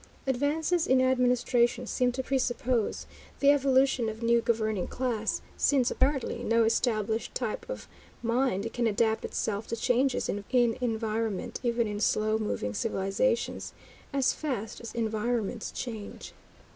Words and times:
Advances 0.25 0.87
in 0.87 0.99
administration 0.99 1.85
seem 1.85 2.11
to 2.11 2.23
presuppose 2.23 3.05
the 3.39 3.51
evolution 3.51 4.09
of 4.09 4.23
new 4.23 4.41
governing 4.41 4.87
classes, 4.87 5.43
since, 5.57 5.91
apparently, 5.91 6.43
no 6.43 6.63
established 6.63 7.35
type 7.35 7.69
of 7.69 7.87
mind 8.23 8.73
can 8.73 8.87
adapt 8.87 9.23
itself 9.23 9.67
to 9.67 9.75
changes 9.75 10.27
in 10.27 10.43
environment, 10.81 11.59
even 11.61 11.85
in 11.85 11.99
slow 11.99 12.39
moving 12.39 12.73
civilizations, 12.73 13.73
as 14.11 14.33
fast 14.33 14.81
as 14.81 14.91
environments 14.95 15.69
change. 15.69 16.33